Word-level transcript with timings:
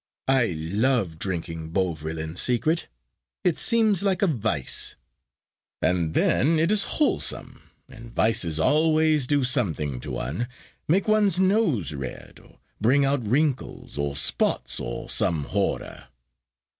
I 0.27 0.47
love 0.57 1.19
drinking 1.19 1.69
Bovril 1.69 2.17
in 2.17 2.35
secret. 2.35 2.87
It 3.43 3.55
seems 3.55 4.01
like 4.01 4.23
a 4.23 4.25
vice. 4.27 4.95
And 5.79 6.15
then 6.15 6.57
it 6.57 6.71
is 6.71 6.85
wholesome, 6.97 7.61
and 7.87 8.11
vices 8.11 8.59
always 8.59 9.27
do 9.27 9.43
something 9.43 9.99
to 9.99 10.09
one 10.09 10.47
make 10.87 11.07
one's 11.07 11.39
nose 11.39 11.93
red, 11.93 12.39
or 12.43 12.57
bring 12.79 13.05
out 13.05 13.23
wrinkles, 13.23 13.95
or 13.99 14.15
spots, 14.15 14.79
or 14.79 15.07
some 15.07 15.43
horror. 15.43 16.07